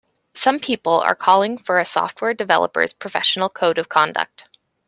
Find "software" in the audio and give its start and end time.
1.85-2.33